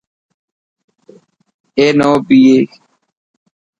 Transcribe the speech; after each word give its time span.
اي 1.77 1.85
نو 1.97 2.09
ٻئي. 2.27 2.49